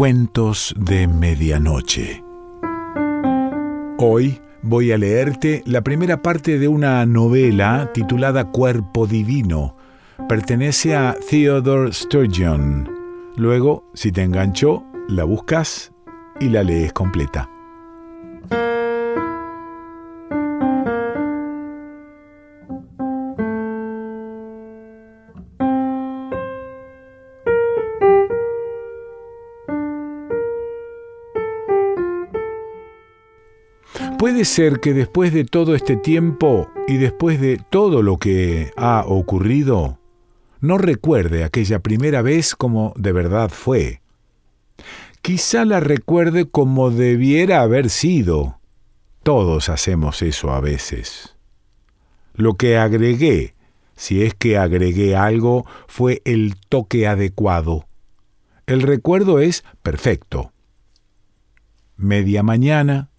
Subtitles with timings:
[0.00, 2.24] Cuentos de Medianoche.
[3.98, 9.76] Hoy voy a leerte la primera parte de una novela titulada Cuerpo Divino.
[10.26, 12.88] Pertenece a Theodore Sturgeon.
[13.36, 15.92] Luego, si te enganchó, la buscas
[16.40, 17.50] y la lees completa.
[34.20, 39.02] Puede ser que después de todo este tiempo y después de todo lo que ha
[39.06, 39.98] ocurrido,
[40.60, 44.02] no recuerde aquella primera vez como de verdad fue.
[45.22, 48.60] Quizá la recuerde como debiera haber sido.
[49.22, 51.34] Todos hacemos eso a veces.
[52.34, 53.54] Lo que agregué,
[53.96, 57.86] si es que agregué algo, fue el toque adecuado.
[58.66, 60.52] El recuerdo es perfecto.
[61.96, 63.09] Media mañana,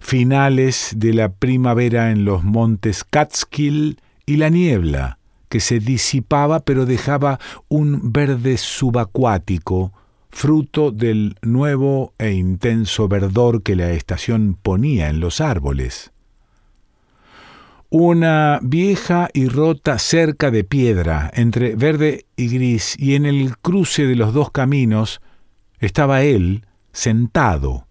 [0.00, 5.18] finales de la primavera en los montes Catskill y la niebla,
[5.48, 9.92] que se disipaba pero dejaba un verde subacuático,
[10.30, 16.10] fruto del nuevo e intenso verdor que la estación ponía en los árboles.
[17.88, 24.06] Una vieja y rota cerca de piedra entre verde y gris, y en el cruce
[24.06, 25.20] de los dos caminos
[25.78, 27.86] estaba él sentado,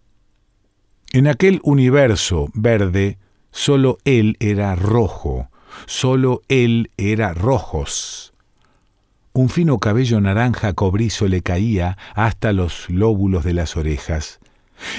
[1.14, 3.20] en aquel universo verde,
[3.52, 5.48] solo él era rojo,
[5.86, 8.34] solo él era rojos.
[9.32, 14.40] Un fino cabello naranja cobrizo le caía hasta los lóbulos de las orejas,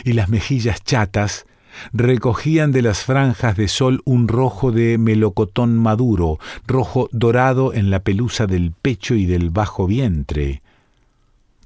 [0.04, 1.46] y las mejillas chatas
[1.92, 7.98] recogían de las franjas de sol un rojo de melocotón maduro, rojo dorado en la
[7.98, 10.62] pelusa del pecho y del bajo vientre.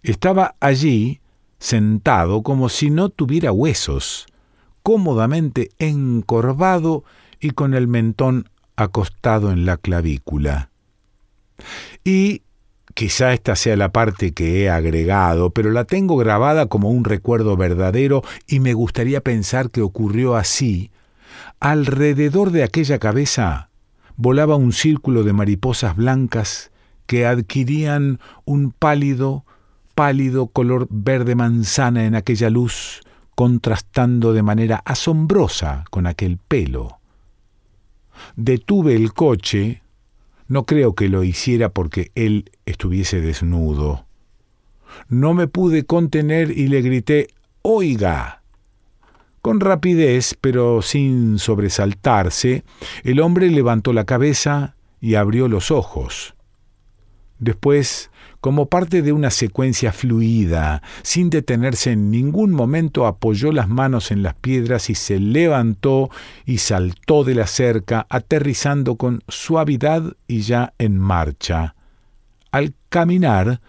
[0.02, 1.20] Estaba allí,
[1.58, 4.26] sentado como si no tuviera huesos,
[4.82, 7.04] cómodamente encorvado
[7.40, 10.70] y con el mentón acostado en la clavícula.
[12.04, 12.42] Y
[12.94, 17.56] quizá esta sea la parte que he agregado, pero la tengo grabada como un recuerdo
[17.56, 20.90] verdadero y me gustaría pensar que ocurrió así.
[21.60, 23.70] Alrededor de aquella cabeza
[24.16, 26.70] volaba un círculo de mariposas blancas
[27.06, 29.44] que adquirían un pálido,
[29.94, 33.00] pálido color verde manzana en aquella luz
[33.38, 36.98] contrastando de manera asombrosa con aquel pelo.
[38.34, 39.80] Detuve el coche,
[40.48, 44.06] no creo que lo hiciera porque él estuviese desnudo.
[45.08, 47.28] No me pude contener y le grité
[47.62, 48.42] Oiga.
[49.40, 52.64] Con rapidez, pero sin sobresaltarse,
[53.04, 56.34] el hombre levantó la cabeza y abrió los ojos.
[57.38, 58.10] Después
[58.40, 64.22] como parte de una secuencia fluida, sin detenerse en ningún momento, apoyó las manos en
[64.22, 66.10] las piedras y se levantó
[66.46, 71.74] y saltó de la cerca, aterrizando con suavidad y ya en marcha.
[72.52, 73.60] Al caminar,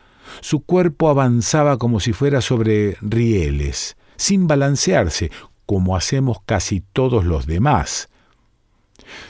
[0.42, 5.32] su cuerpo avanzaba como si fuera sobre rieles, sin balancearse,
[5.66, 8.10] como hacemos casi todos los demás.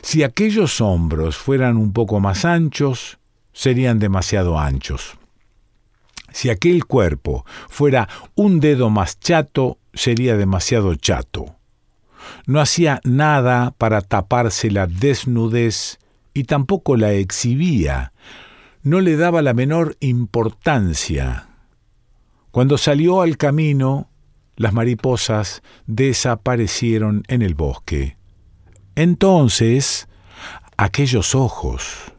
[0.01, 3.19] Si aquellos hombros fueran un poco más anchos,
[3.53, 5.18] serían demasiado anchos.
[6.33, 11.55] Si aquel cuerpo fuera un dedo más chato, sería demasiado chato.
[12.45, 15.99] No hacía nada para taparse la desnudez
[16.33, 18.13] y tampoco la exhibía.
[18.83, 21.47] No le daba la menor importancia.
[22.51, 24.09] Cuando salió al camino,
[24.55, 28.17] las mariposas desaparecieron en el bosque.
[28.95, 30.07] Entonces,
[30.75, 32.13] aquellos ojos.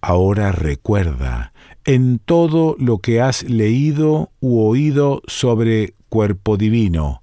[0.00, 1.53] Ahora recuerda
[1.84, 7.22] en todo lo que has leído u oído sobre cuerpo divino.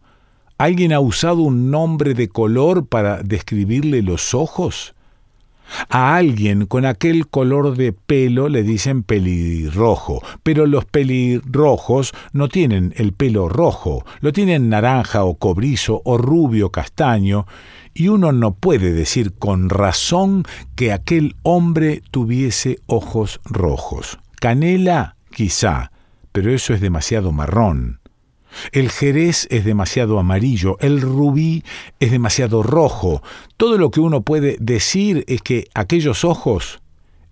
[0.58, 4.94] ¿Alguien ha usado un nombre de color para describirle los ojos?
[5.90, 12.94] A alguien con aquel color de pelo le dicen pelirrojo, pero los pelirrojos no tienen
[12.98, 17.48] el pelo rojo, lo tienen naranja o cobrizo o rubio castaño,
[17.94, 20.44] y uno no puede decir con razón
[20.76, 24.20] que aquel hombre tuviese ojos rojos.
[24.42, 25.92] Canela, quizá,
[26.32, 28.00] pero eso es demasiado marrón.
[28.72, 31.64] El jerez es demasiado amarillo, el rubí
[32.00, 33.22] es demasiado rojo.
[33.56, 36.82] Todo lo que uno puede decir es que aquellos ojos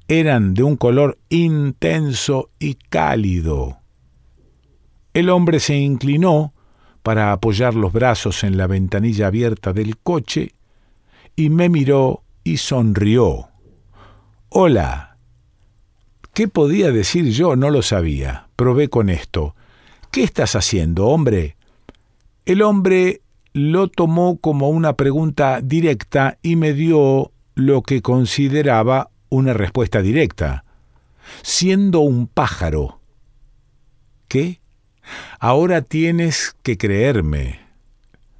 [0.07, 3.79] eran de un color intenso y cálido.
[5.15, 6.53] El hombre se inclinó
[7.01, 10.51] para apoyar los brazos en la ventanilla abierta del coche
[11.35, 13.49] y me miró y sonrió.
[14.49, 15.08] Hola,
[16.39, 17.57] ¿Qué podía decir yo?
[17.57, 18.47] No lo sabía.
[18.55, 19.55] Probé con esto.
[20.09, 21.57] ¿Qué estás haciendo, hombre?
[22.45, 23.19] El hombre
[23.51, 30.63] lo tomó como una pregunta directa y me dio lo que consideraba una respuesta directa.
[31.41, 33.01] Siendo un pájaro.
[34.29, 34.61] ¿Qué?
[35.41, 37.59] Ahora tienes que creerme.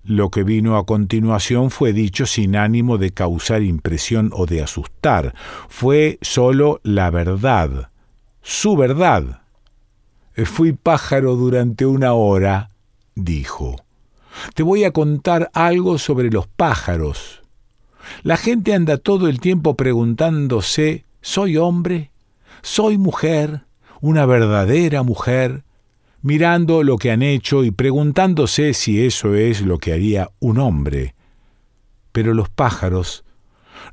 [0.06, 5.36] Lo que vino a continuación fue dicho sin ánimo de causar impresión o de asustar.
[5.68, 7.89] Fue sólo la verdad.
[8.52, 9.44] Su verdad.
[10.44, 12.72] Fui pájaro durante una hora,
[13.14, 13.76] dijo.
[14.56, 17.44] Te voy a contar algo sobre los pájaros.
[18.24, 22.10] La gente anda todo el tiempo preguntándose, ¿soy hombre?
[22.64, 23.66] ¿Soy mujer?
[24.02, 25.64] ¿Una verdadera mujer?
[26.24, 31.14] mirando lo que han hecho y preguntándose si eso es lo que haría un hombre.
[32.12, 33.24] Pero los pájaros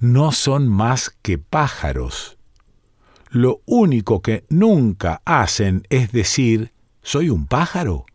[0.01, 2.36] no son más que pájaros.
[3.37, 6.73] Lo único que nunca hacen es decir,
[7.03, 8.07] ¿soy un pájaro?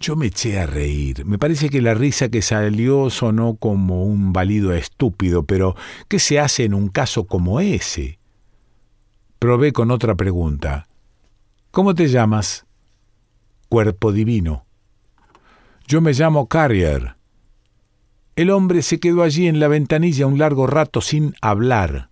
[0.00, 1.24] Yo me eché a reír.
[1.24, 5.76] Me parece que la risa que salió sonó como un balido estúpido, pero
[6.08, 8.18] ¿qué se hace en un caso como ese?
[9.38, 10.88] Probé con otra pregunta.
[11.70, 12.66] ¿Cómo te llamas?
[13.68, 14.66] Cuerpo divino.
[15.86, 17.14] Yo me llamo Carrier.
[18.34, 22.10] El hombre se quedó allí en la ventanilla un largo rato sin hablar.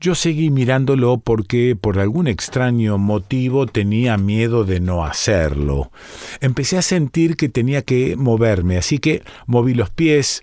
[0.00, 5.92] Yo seguí mirándolo porque por algún extraño motivo tenía miedo de no hacerlo.
[6.40, 10.40] Empecé a sentir que tenía que moverme, así que moví los pies.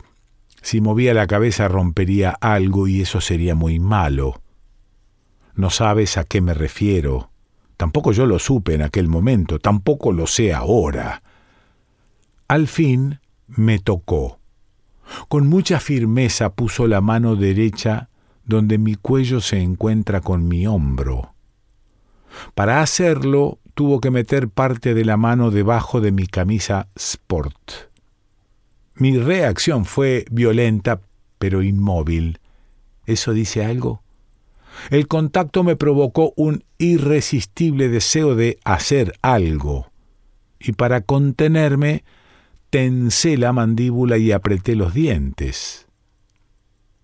[0.62, 4.44] Si movía la cabeza rompería algo y eso sería muy malo.
[5.56, 7.32] No sabes a qué me refiero.
[7.78, 11.24] Tampoco yo lo supe en aquel momento, tampoco lo sé ahora.
[12.48, 14.40] Al fin me tocó.
[15.30, 18.10] Con mucha firmeza puso la mano derecha
[18.48, 21.34] donde mi cuello se encuentra con mi hombro.
[22.56, 27.72] Para hacerlo tuvo que meter parte de la mano debajo de mi camisa sport.
[28.96, 31.02] Mi reacción fue violenta,
[31.38, 32.40] pero inmóvil.
[33.06, 34.02] ¿Eso dice algo?
[34.90, 39.92] El contacto me provocó un irresistible deseo de hacer algo,
[40.60, 42.04] y para contenerme
[42.70, 45.88] tensé la mandíbula y apreté los dientes.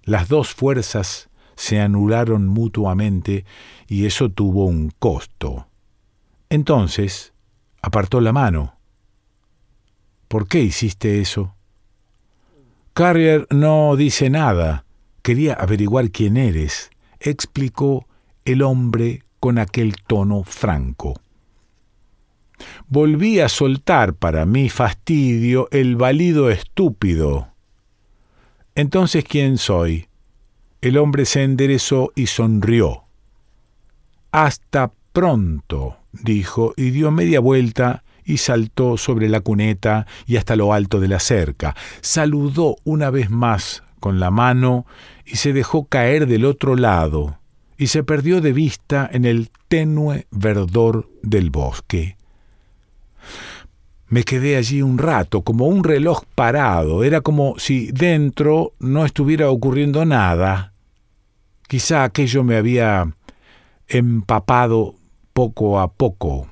[0.03, 3.45] Las dos fuerzas se anularon mutuamente
[3.87, 5.67] y eso tuvo un costo.
[6.49, 7.33] Entonces,
[7.81, 8.77] apartó la mano.
[10.27, 11.55] ¿Por qué hiciste eso?
[12.93, 14.85] Carrier no dice nada.
[15.21, 18.07] Quería averiguar quién eres, explicó
[18.45, 21.19] el hombre con aquel tono franco.
[22.87, 27.49] Volví a soltar para mi fastidio el balido estúpido.
[28.75, 30.07] Entonces, ¿quién soy?
[30.83, 33.05] El hombre se enderezó y sonrió.
[34.33, 40.73] Hasta pronto, dijo, y dio media vuelta y saltó sobre la cuneta y hasta lo
[40.73, 41.73] alto de la cerca.
[42.01, 44.85] Saludó una vez más con la mano
[45.25, 47.39] y se dejó caer del otro lado
[47.77, 52.17] y se perdió de vista en el tenue verdor del bosque.
[54.09, 57.05] Me quedé allí un rato, como un reloj parado.
[57.05, 60.72] Era como si dentro no estuviera ocurriendo nada.
[61.67, 63.13] Quizá aquello me había
[63.87, 64.95] empapado
[65.33, 66.47] poco a poco.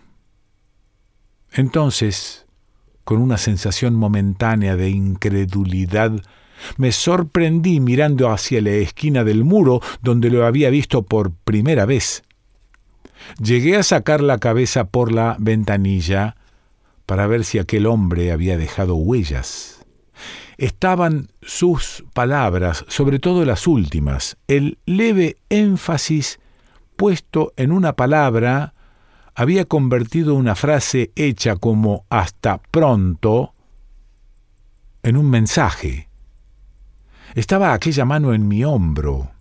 [1.53, 2.45] Entonces,
[3.03, 6.13] con una sensación momentánea de incredulidad,
[6.77, 12.23] me sorprendí mirando hacia la esquina del muro donde lo había visto por primera vez.
[13.41, 16.35] Llegué a sacar la cabeza por la ventanilla
[17.05, 19.80] para ver si aquel hombre había dejado huellas.
[20.61, 26.39] Estaban sus palabras, sobre todo las últimas, el leve énfasis
[26.95, 28.75] puesto en una palabra
[29.33, 33.55] había convertido una frase hecha como hasta pronto
[35.01, 36.09] en un mensaje.
[37.33, 39.31] Estaba aquella mano en mi hombro,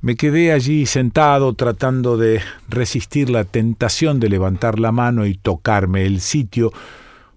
[0.00, 2.40] me quedé allí sentado tratando de
[2.70, 6.72] resistir la tentación de levantar la mano y tocarme el sitio,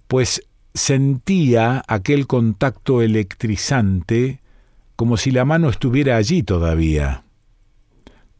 [0.07, 0.41] pues
[0.79, 4.39] sentía aquel contacto electrizante
[4.95, 7.25] como si la mano estuviera allí todavía.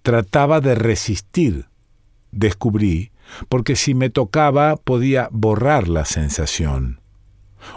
[0.03, 1.65] Trataba de resistir,
[2.31, 3.11] descubrí,
[3.49, 7.01] porque si me tocaba podía borrar la sensación.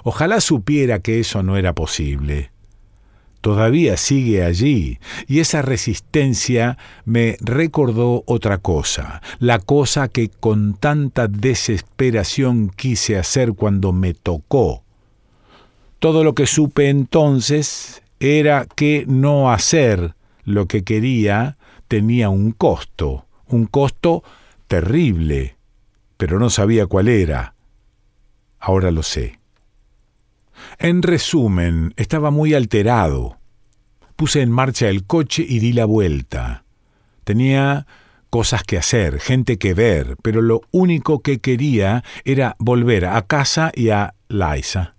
[0.05, 2.52] Ojalá supiera que eso no era posible
[3.43, 11.29] todavía sigue allí, y esa resistencia me recordó otra cosa, la cosa que con tanta
[11.29, 14.85] desesperación quise hacer cuando me tocó.
[15.99, 21.59] Todo lo que supe entonces era que no hacer lo que quería
[21.89, 24.23] tenía un costo, un costo
[24.69, 25.57] terrible,
[26.17, 27.55] pero no sabía cuál era.
[28.59, 29.42] Ahora lo sé.
[30.83, 33.39] En resumen, estaba muy alterado.
[34.17, 36.65] Puse en marcha el coche y di la vuelta.
[37.23, 37.87] Tenía
[38.31, 43.71] cosas que hacer, gente que ver, pero lo único que quería era volver a casa
[43.77, 44.97] y a Liza.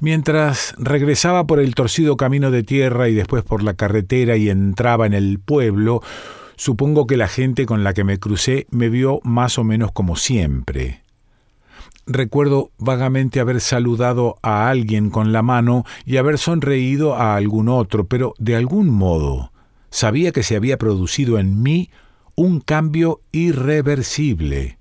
[0.00, 5.06] Mientras regresaba por el torcido camino de tierra y después por la carretera y entraba
[5.06, 6.02] en el pueblo,
[6.56, 10.16] supongo que la gente con la que me crucé me vio más o menos como
[10.16, 11.05] siempre.
[12.06, 18.06] Recuerdo vagamente haber saludado a alguien con la mano y haber sonreído a algún otro,
[18.06, 19.52] pero de algún modo
[19.90, 21.90] sabía que se había producido en mí
[22.36, 24.78] un cambio irreversible.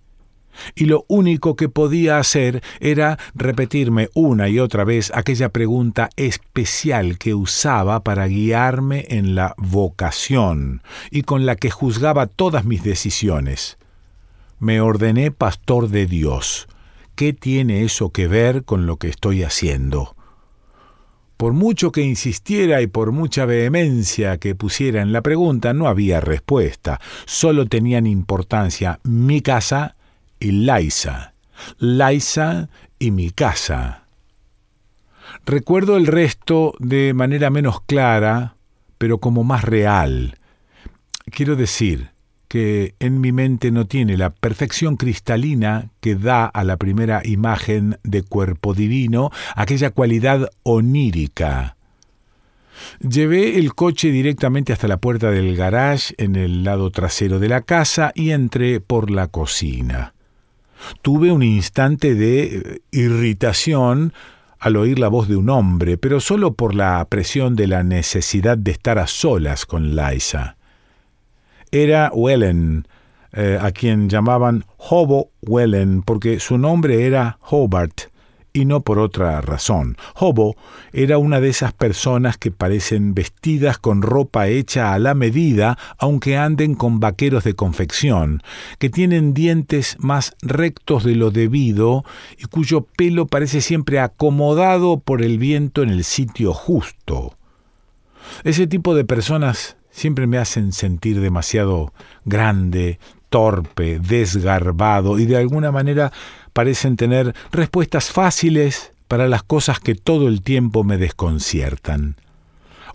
[0.76, 7.18] Y lo único que podía hacer era repetirme una y otra vez aquella pregunta especial
[7.18, 13.78] que usaba para guiarme en la vocación y con la que juzgaba todas mis decisiones.
[14.60, 16.68] Me ordené pastor de Dios.
[17.16, 20.18] ¿Qué tiene eso que ver con lo que estoy haciendo?
[21.38, 26.20] Por mucho que insistiera y por mucha vehemencia que pusiera en la pregunta, no había
[26.20, 27.00] respuesta.
[27.26, 29.96] Solo tenían importancia mi casa
[30.42, 31.34] y Laisa.
[31.78, 32.70] Laisa
[33.00, 34.04] y mi casa.
[35.46, 38.56] Recuerdo el resto de manera menos clara,
[38.98, 40.38] pero como más real.
[41.32, 42.12] Quiero decir,
[42.48, 47.98] que en mi mente no tiene la perfección cristalina que da a la primera imagen
[48.04, 51.76] de cuerpo divino aquella cualidad onírica.
[53.00, 57.62] Llevé el coche directamente hasta la puerta del garage en el lado trasero de la
[57.62, 60.14] casa y entré por la cocina.
[61.02, 64.14] Tuve un instante de eh, irritación
[64.60, 68.58] al oír la voz de un hombre, pero solo por la presión de la necesidad
[68.58, 70.58] de estar a solas con Liza
[71.84, 72.88] era Wellen,
[73.34, 78.04] eh, a quien llamaban Hobo Wellen porque su nombre era Hobart
[78.54, 79.98] y no por otra razón.
[80.16, 80.56] Hobo
[80.94, 86.38] era una de esas personas que parecen vestidas con ropa hecha a la medida, aunque
[86.38, 88.42] anden con vaqueros de confección,
[88.80, 92.06] que tienen dientes más rectos de lo debido
[92.38, 97.36] y cuyo pelo parece siempre acomodado por el viento en el sitio justo.
[98.46, 101.94] Ese tipo de personas siempre me hacen sentir demasiado
[102.26, 103.00] grande,
[103.30, 106.12] torpe, desgarbado y de alguna manera
[106.52, 112.18] parecen tener respuestas fáciles para las cosas que todo el tiempo me desconciertan.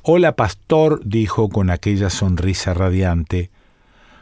[0.02, 3.50] Hola, pastor, dijo con aquella sonrisa radiante.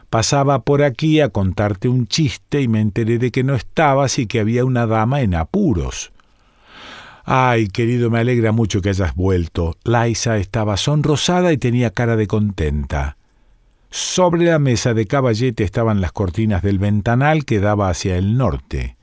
[0.09, 4.25] Pasaba por aquí a contarte un chiste y me enteré de que no estabas y
[4.25, 6.13] que había una dama en apuros.
[7.31, 9.77] Ay, querido, me alegra mucho que hayas vuelto.
[9.83, 13.17] Laisa estaba sonrosada y tenía cara de contenta.
[13.91, 18.97] Sobre la mesa de caballete estaban las cortinas del ventanal que daba hacia el norte.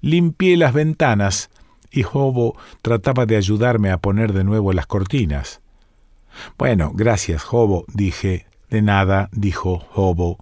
[0.00, 1.50] Limpié las ventanas
[1.90, 5.60] y Jobo trataba de ayudarme a poner de nuevo las cortinas.
[6.56, 8.46] Bueno, gracias, Jobo, dije.
[8.68, 10.38] De nada, dijo Jobo.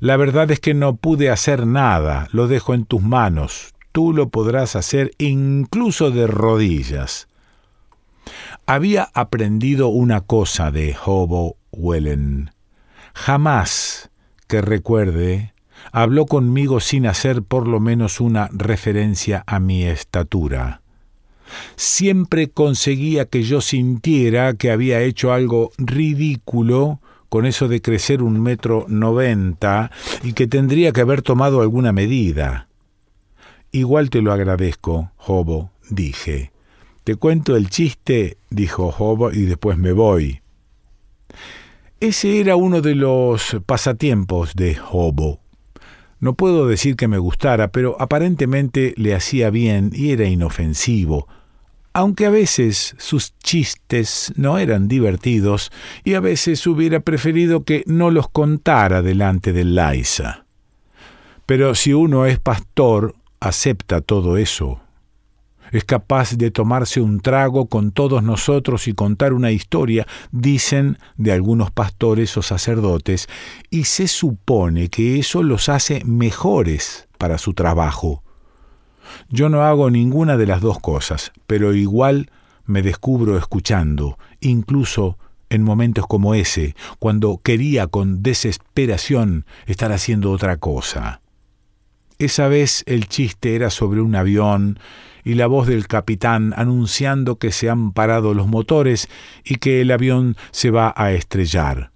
[0.00, 2.28] La verdad es que no pude hacer nada.
[2.32, 7.28] Lo dejo en tus manos tú lo podrás hacer incluso de rodillas.
[8.66, 12.50] Había aprendido una cosa de Hobo Wellen.
[13.14, 14.10] Jamás,
[14.46, 15.54] que recuerde,
[15.92, 20.82] habló conmigo sin hacer por lo menos una referencia a mi estatura.
[21.74, 28.40] Siempre conseguía que yo sintiera que había hecho algo ridículo con eso de crecer un
[28.40, 29.90] metro noventa
[30.22, 32.69] y que tendría que haber tomado alguna medida.
[33.72, 36.50] Igual te lo agradezco, Jobo, dije.
[37.04, 40.40] Te cuento el chiste, dijo Jobo, y después me voy.
[42.00, 45.40] Ese era uno de los pasatiempos de Jobo.
[46.18, 51.28] No puedo decir que me gustara, pero aparentemente le hacía bien y era inofensivo,
[51.92, 55.70] aunque a veces sus chistes no eran divertidos
[56.04, 60.44] y a veces hubiera preferido que no los contara delante de Laisa.
[61.46, 64.80] Pero si uno es pastor, acepta todo eso.
[65.72, 71.32] Es capaz de tomarse un trago con todos nosotros y contar una historia, dicen de
[71.32, 73.28] algunos pastores o sacerdotes,
[73.70, 78.24] y se supone que eso los hace mejores para su trabajo.
[79.28, 82.30] Yo no hago ninguna de las dos cosas, pero igual
[82.64, 85.18] me descubro escuchando, incluso
[85.50, 91.19] en momentos como ese, cuando quería con desesperación estar haciendo otra cosa.
[92.20, 94.78] Esa vez el chiste era sobre un avión
[95.24, 99.08] y la voz del capitán anunciando que se han parado los motores
[99.42, 101.92] y que el avión se va a estrellar.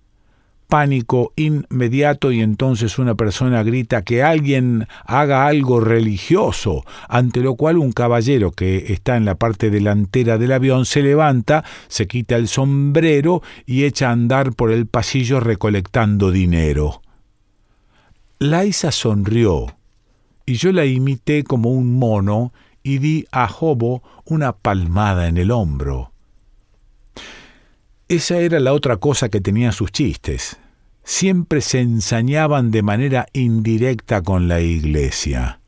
[0.66, 7.76] pánico inmediato y entonces una persona grita que alguien haga algo religioso, ante lo cual
[7.76, 12.48] un caballero que está en la parte delantera del avión se levanta, se quita el
[12.48, 17.02] sombrero y echa a andar por el pasillo recolectando dinero.
[18.38, 19.76] Laisa sonrió
[20.46, 25.50] y yo la imité como un mono y di a Jobo una palmada en el
[25.50, 26.12] hombro.
[28.08, 30.58] Esa era la otra cosa que tenía sus chistes.
[31.02, 35.60] Siempre se ensañaban de manera indirecta con la iglesia.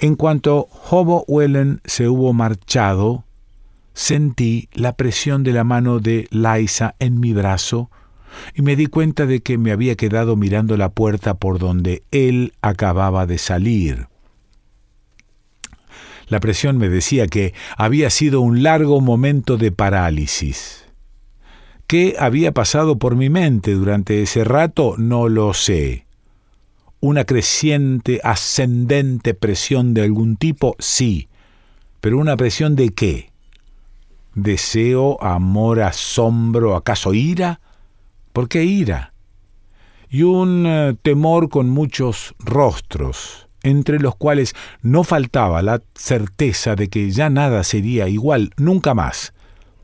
[0.00, 3.24] En cuanto Hobo Wellen se hubo marchado,
[3.92, 7.90] sentí la presión de la mano de Liza en mi brazo
[8.54, 12.52] y me di cuenta de que me había quedado mirando la puerta por donde él
[12.62, 14.08] acababa de salir.
[16.28, 20.84] La presión me decía que había sido un largo momento de parálisis.
[21.86, 24.96] ¿Qué había pasado por mi mente durante ese rato?
[24.98, 26.06] No lo sé.
[26.98, 30.74] ¿Una creciente, ascendente presión de algún tipo?
[30.80, 31.28] Sí.
[32.00, 33.30] ¿Pero una presión de qué?
[34.34, 37.60] ¿Deseo, amor, asombro, acaso ira?
[38.36, 39.14] ¿Por qué ira?
[40.10, 44.52] Y un eh, temor con muchos rostros, entre los cuales
[44.82, 49.32] no faltaba la certeza de que ya nada sería igual nunca más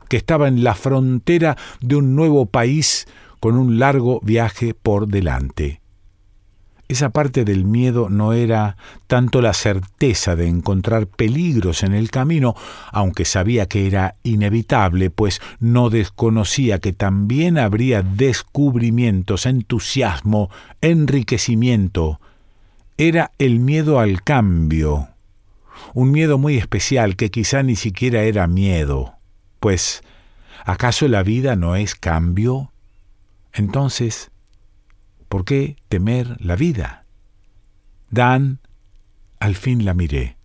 [0.07, 3.07] que estaba en la frontera de un nuevo país
[3.39, 5.82] con un largo viaje por delante.
[6.93, 12.55] Esa parte del miedo no era tanto la certeza de encontrar peligros en el camino,
[12.91, 22.19] aunque sabía que era inevitable, pues no desconocía que también habría descubrimientos, entusiasmo, enriquecimiento.
[22.99, 25.07] Era el miedo al cambio,
[25.95, 29.15] un miedo muy especial que quizá ni siquiera era miedo.
[29.59, 30.03] Pues,
[30.63, 32.71] ¿acaso la vida no es cambio?
[33.51, 34.29] Entonces,
[35.33, 37.05] ¿por qué temer la vida?
[38.11, 38.59] Dan,
[39.39, 40.37] al fin la miré.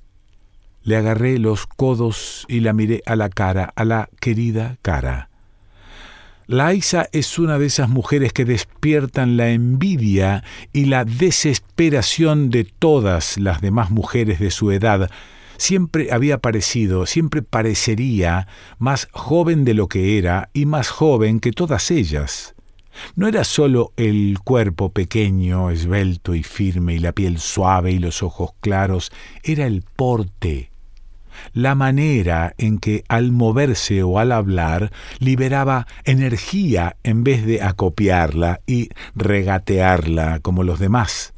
[0.82, 5.28] Le agarré los codos y la miré a la cara, a la querida cara.
[6.46, 13.36] Laisa es una de esas mujeres que despiertan la envidia y la desesperación de todas
[13.36, 15.10] las demás mujeres de su edad,
[15.58, 18.48] siempre había parecido, siempre parecería
[18.78, 22.54] más joven de lo que era y más joven que todas ellas.
[23.16, 28.22] No era sólo el cuerpo pequeño, esbelto y firme, y la piel suave y los
[28.22, 29.10] ojos claros,
[29.42, 30.70] era el porte,
[31.52, 38.60] la manera en que al moverse o al hablar liberaba energía en vez de acopiarla
[38.66, 41.34] y regatearla como los demás.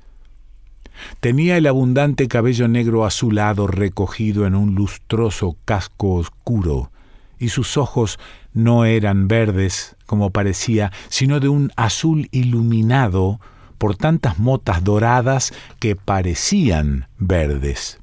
[1.20, 6.90] Tenía el abundante cabello negro azulado recogido en un lustroso casco oscuro,
[7.38, 8.18] y sus ojos
[8.52, 13.38] no eran verdes, como parecía, sino de un azul iluminado
[13.78, 18.00] por tantas motas doradas que parecían verdes.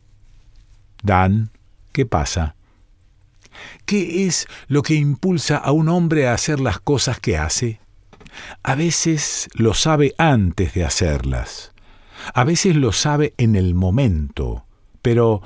[1.03, 1.49] Dan,
[1.91, 2.55] ¿qué pasa?
[3.85, 7.81] ¿Qué es lo que impulsa a un hombre a hacer las cosas que hace?
[8.63, 11.73] A veces lo sabe antes de hacerlas.
[12.33, 14.63] A veces lo sabe en el momento,
[15.01, 15.41] pero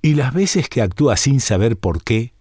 [0.00, 2.32] ¿y las veces que actúa sin saber por qué?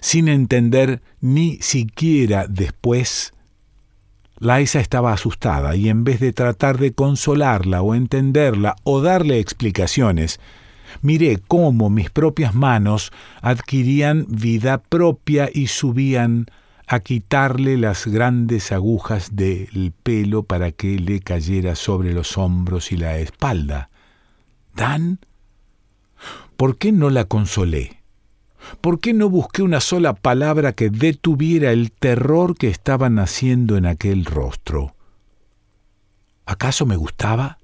[0.00, 3.32] Sin entender ni siquiera después.
[4.38, 10.40] Laisa estaba asustada y en vez de tratar de consolarla o entenderla o darle explicaciones,
[11.02, 16.46] miré cómo mis propias manos adquirían vida propia y subían
[16.86, 22.96] a quitarle las grandes agujas del pelo para que le cayera sobre los hombros y
[22.96, 23.90] la espalda.
[24.74, 25.20] ¿Dan?
[26.56, 27.99] ¿Por qué no la consolé?
[28.80, 33.86] ¿Por qué no busqué una sola palabra que detuviera el terror que estaba naciendo en
[33.86, 34.94] aquel rostro?
[36.46, 37.58] ¿Acaso me gustaba?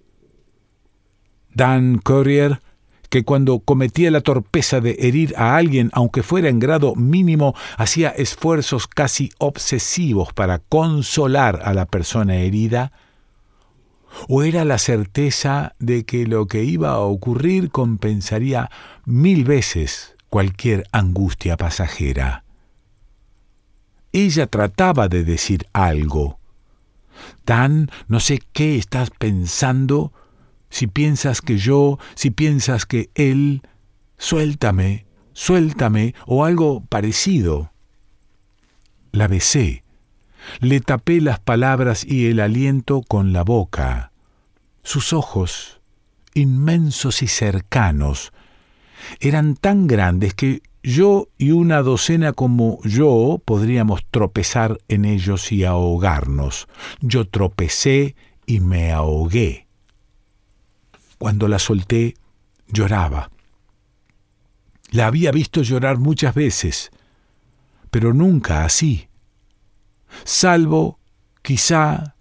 [1.55, 2.61] Dan Courier
[3.09, 8.11] que cuando cometía la torpeza de herir a alguien, aunque fuera en grado mínimo, hacía
[8.11, 12.93] esfuerzos casi obsesivos para consolar a la persona herida?
[14.29, 18.71] ¿O era la certeza de que lo que iba a ocurrir compensaría
[19.05, 22.45] mil veces cualquier angustia pasajera?
[24.13, 26.39] Ella trataba de decir algo.
[27.45, 30.13] Tan, no sé qué estás pensando,
[30.71, 33.63] si piensas que yo, si piensas que él,
[34.19, 37.73] suéltame, suéltame o algo parecido.
[39.13, 39.85] La besé,
[40.61, 44.13] le tapé las palabras y el aliento con la boca.
[44.83, 45.81] Sus ojos,
[46.35, 48.33] inmensos y cercanos,
[49.21, 55.65] eran tan grandes que yo y una docena como yo podríamos tropezar en ellos y
[55.65, 56.69] ahogarnos.
[57.01, 58.15] Yo tropecé
[58.47, 59.67] y me ahogué.
[61.19, 62.15] Cuando la solté,
[62.69, 63.31] lloraba.
[64.91, 66.91] La había visto llorar muchas veces,
[67.91, 69.09] pero nunca así.
[70.25, 71.01] Salvo,
[71.43, 72.15] quizá,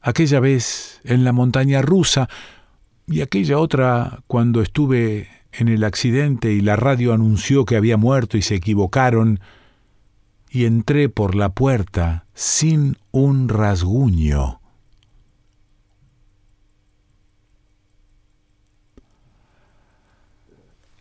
[0.00, 2.28] aquella vez en la montaña rusa
[3.06, 8.36] y aquella otra cuando estuve en el accidente y la radio anunció que había muerto
[8.36, 9.40] y se equivocaron,
[10.50, 14.60] y entré por la puerta sin un rasguño.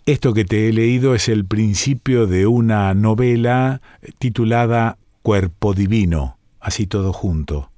[0.05, 3.81] Esto que te he leído es el principio de una novela
[4.17, 7.71] titulada Cuerpo Divino, así todo junto.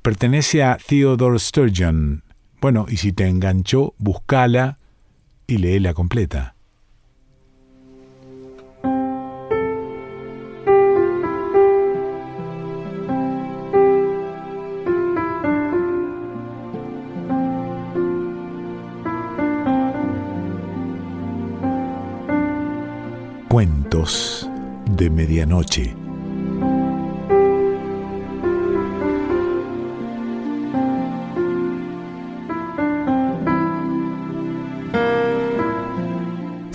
[0.00, 2.22] Pertenece a Theodore Sturgeon.
[2.60, 4.78] Bueno, y si te enganchó, búscala
[5.48, 6.54] y léela completa.
[23.48, 24.48] Cuentos
[24.96, 26.07] de Medianoche.